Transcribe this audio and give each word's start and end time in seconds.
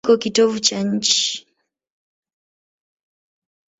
Iko 0.05 0.13
kitovu 0.23 0.59
cha 0.67 0.79
nchi. 0.89 1.19